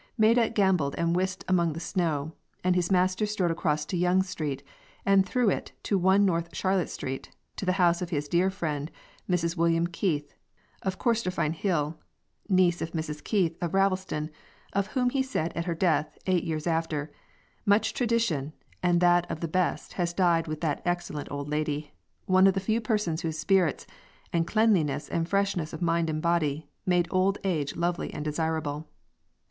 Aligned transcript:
Maida 0.17 0.49
gamboled 0.49 0.95
and 0.95 1.15
whisked 1.15 1.45
among 1.47 1.73
the 1.73 1.79
snow, 1.79 2.31
and 2.63 2.73
his 2.75 2.89
master 2.89 3.27
strode 3.27 3.51
across 3.51 3.85
to 3.85 3.95
Young 3.95 4.23
Street, 4.23 4.63
and 5.05 5.29
through 5.29 5.51
it 5.51 5.73
to 5.83 5.95
1 5.95 6.25
North 6.25 6.49
Charlotte 6.57 6.89
Street, 6.89 7.29
to 7.55 7.67
the 7.67 7.73
house 7.77 8.01
of 8.01 8.09
his 8.09 8.27
dear 8.27 8.49
friend, 8.49 8.89
Mrs. 9.29 9.55
William 9.55 9.85
Keith, 9.85 10.33
of 10.81 10.97
Corstorphine 10.97 11.53
Hill; 11.53 11.99
niece 12.49 12.81
of 12.81 12.93
Mrs. 12.93 13.23
Keith 13.23 13.55
of 13.61 13.75
Ravelston, 13.75 14.31
of 14.73 14.87
whom 14.87 15.11
he 15.11 15.21
said 15.21 15.53
at 15.55 15.65
her 15.65 15.75
death, 15.75 16.17
eight 16.25 16.45
years 16.45 16.65
after, 16.65 17.11
"Much 17.63 17.93
tradition, 17.93 18.53
and 18.81 19.01
that 19.01 19.29
of 19.29 19.39
the 19.39 19.47
best, 19.47 19.93
has 19.93 20.13
died 20.15 20.47
with 20.47 20.61
this 20.61 20.79
excellent 20.83 21.31
old 21.31 21.47
lady, 21.47 21.93
one 22.25 22.47
of 22.47 22.55
the 22.55 22.59
few 22.59 22.81
persons 22.81 23.21
whose 23.21 23.37
spirits, 23.37 23.85
and 24.33 24.47
cleanliness 24.47 25.07
and 25.09 25.29
freshness 25.29 25.73
of 25.73 25.79
mind 25.83 26.09
and 26.09 26.23
body, 26.23 26.67
made 26.87 27.07
old 27.11 27.37
age 27.43 27.75
lovely 27.75 28.11
and 28.11 28.25
desirable." 28.25 28.87